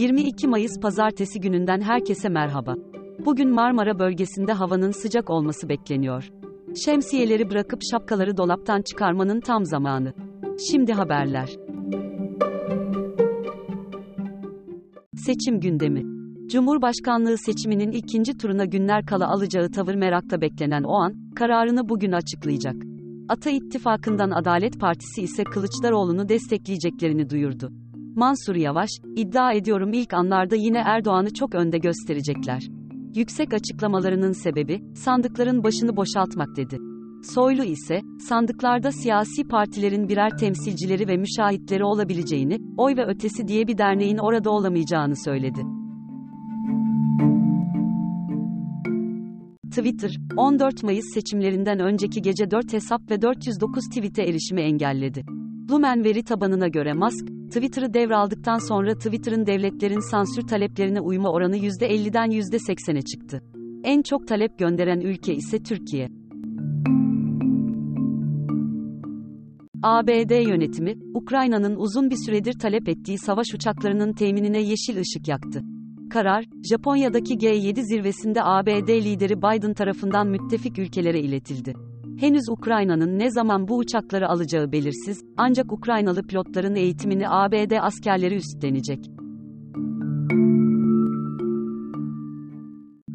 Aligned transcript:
22 0.00 0.48
Mayıs 0.48 0.80
Pazartesi 0.82 1.40
gününden 1.40 1.80
herkese 1.80 2.28
merhaba. 2.28 2.74
Bugün 3.24 3.50
Marmara 3.50 3.98
bölgesinde 3.98 4.52
havanın 4.52 4.90
sıcak 4.90 5.30
olması 5.30 5.68
bekleniyor. 5.68 6.30
Şemsiyeleri 6.84 7.50
bırakıp 7.50 7.80
şapkaları 7.90 8.36
dolaptan 8.36 8.82
çıkarmanın 8.82 9.40
tam 9.40 9.64
zamanı. 9.64 10.12
Şimdi 10.70 10.92
haberler. 10.92 11.48
Seçim 15.16 15.60
gündemi. 15.60 16.02
Cumhurbaşkanlığı 16.48 17.38
seçiminin 17.38 17.92
ikinci 17.92 18.36
turuna 18.36 18.64
günler 18.64 19.06
kala 19.06 19.28
alacağı 19.28 19.70
tavır 19.70 19.94
merakta 19.94 20.40
beklenen 20.40 20.82
o 20.82 20.94
an, 20.94 21.14
kararını 21.34 21.88
bugün 21.88 22.12
açıklayacak. 22.12 22.76
Ata 23.28 23.50
İttifakı'ndan 23.50 24.30
Adalet 24.30 24.80
Partisi 24.80 25.22
ise 25.22 25.44
Kılıçdaroğlu'nu 25.44 26.28
destekleyeceklerini 26.28 27.30
duyurdu. 27.30 27.72
Mansur 28.16 28.54
Yavaş, 28.54 28.90
iddia 29.16 29.52
ediyorum 29.52 29.92
ilk 29.92 30.14
anlarda 30.14 30.56
yine 30.56 30.78
Erdoğan'ı 30.78 31.32
çok 31.34 31.54
önde 31.54 31.78
gösterecekler. 31.78 32.62
Yüksek 33.14 33.54
açıklamalarının 33.54 34.32
sebebi, 34.32 34.80
sandıkların 34.94 35.64
başını 35.64 35.96
boşaltmak 35.96 36.56
dedi. 36.56 36.78
Soylu 37.34 37.64
ise, 37.64 38.00
sandıklarda 38.28 38.92
siyasi 38.92 39.48
partilerin 39.48 40.08
birer 40.08 40.38
temsilcileri 40.38 41.08
ve 41.08 41.16
müşahitleri 41.16 41.84
olabileceğini, 41.84 42.58
oy 42.76 42.96
ve 42.96 43.06
ötesi 43.06 43.48
diye 43.48 43.66
bir 43.66 43.78
derneğin 43.78 44.18
orada 44.18 44.50
olamayacağını 44.50 45.16
söyledi. 45.16 45.60
Twitter, 49.70 50.10
14 50.36 50.82
Mayıs 50.82 51.04
seçimlerinden 51.14 51.78
önceki 51.78 52.22
gece 52.22 52.50
4 52.50 52.72
hesap 52.72 53.10
ve 53.10 53.22
409 53.22 53.84
tweet'e 53.88 54.22
erişimi 54.22 54.60
engelledi. 54.60 55.24
Lumen 55.70 56.04
veri 56.04 56.22
tabanına 56.22 56.68
göre 56.68 56.92
Musk, 56.92 57.39
Twitter'ı 57.50 57.94
devraldıktan 57.94 58.68
sonra 58.68 58.94
Twitter'ın 58.94 59.46
devletlerin 59.46 60.10
sansür 60.10 60.42
taleplerine 60.42 61.00
uyma 61.00 61.32
oranı 61.32 61.56
%50'den 61.56 62.30
%80'e 62.30 63.02
çıktı. 63.02 63.42
En 63.84 64.02
çok 64.02 64.28
talep 64.28 64.58
gönderen 64.58 65.00
ülke 65.00 65.34
ise 65.34 65.62
Türkiye. 65.62 66.08
ABD 69.82 70.48
yönetimi, 70.48 70.94
Ukrayna'nın 71.14 71.76
uzun 71.76 72.10
bir 72.10 72.16
süredir 72.26 72.58
talep 72.58 72.88
ettiği 72.88 73.18
savaş 73.18 73.46
uçaklarının 73.54 74.12
teminine 74.12 74.62
yeşil 74.62 75.00
ışık 75.00 75.28
yaktı. 75.28 75.62
Karar, 76.10 76.44
Japonya'daki 76.70 77.34
G7 77.34 77.82
zirvesinde 77.82 78.40
ABD 78.42 78.88
lideri 78.88 79.38
Biden 79.38 79.74
tarafından 79.74 80.28
müttefik 80.28 80.78
ülkelere 80.78 81.20
iletildi. 81.20 81.74
Henüz 82.18 82.48
Ukrayna'nın 82.48 83.18
ne 83.18 83.30
zaman 83.30 83.68
bu 83.68 83.76
uçakları 83.76 84.28
alacağı 84.28 84.72
belirsiz, 84.72 85.24
ancak 85.36 85.72
Ukraynalı 85.72 86.22
pilotların 86.22 86.74
eğitimini 86.74 87.28
ABD 87.28 87.72
askerleri 87.80 88.34
üstlenecek. 88.34 89.10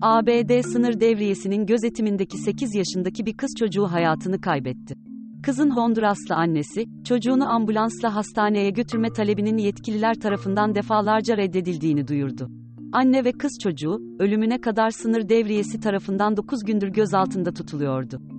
ABD 0.01 0.61
sınır 0.61 0.99
devriyesinin 0.99 1.65
gözetimindeki 1.65 2.37
8 2.37 2.75
yaşındaki 2.75 3.25
bir 3.25 3.37
kız 3.37 3.49
çocuğu 3.59 3.85
hayatını 3.85 4.41
kaybetti. 4.41 4.95
Kızın 5.43 5.69
Honduraslı 5.69 6.35
annesi, 6.35 6.85
çocuğunu 7.03 7.49
ambulansla 7.49 8.15
hastaneye 8.15 8.69
götürme 8.69 9.09
talebinin 9.09 9.57
yetkililer 9.57 10.13
tarafından 10.13 10.75
defalarca 10.75 11.37
reddedildiğini 11.37 12.07
duyurdu. 12.07 12.49
Anne 12.93 13.25
ve 13.25 13.31
kız 13.31 13.57
çocuğu, 13.63 14.01
ölümüne 14.19 14.61
kadar 14.61 14.89
sınır 14.89 15.29
devriyesi 15.29 15.79
tarafından 15.79 16.37
9 16.37 16.63
gündür 16.63 16.87
gözaltında 16.87 17.53
tutuluyordu. 17.53 18.34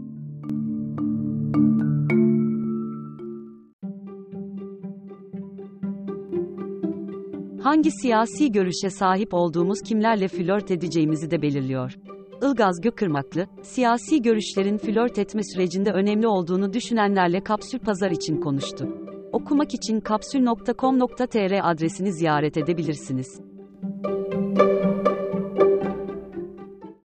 Hangi 7.67 7.91
siyasi 7.91 8.53
görüşe 8.53 8.91
sahip 8.91 9.35
olduğumuz 9.35 9.83
kimlerle 9.83 10.29
flört 10.29 10.71
edeceğimizi 10.71 11.31
de 11.31 11.43
belirliyor. 11.43 11.97
Ilgaz 12.43 12.81
Gökırmaklı, 12.81 13.47
siyasi 13.63 14.23
görüşlerin 14.23 14.79
flört 14.79 15.19
etme 15.19 15.43
sürecinde 15.45 15.93
önemli 15.93 16.27
olduğunu 16.27 16.73
düşünenlerle 16.73 17.41
Kapsül 17.45 17.79
Pazar 17.79 18.11
için 18.11 18.41
konuştu. 18.41 18.89
Okumak 19.33 19.75
için 19.75 20.01
kapsül.com.tr 20.01 21.71
adresini 21.71 22.13
ziyaret 22.13 22.57
edebilirsiniz. 22.57 23.46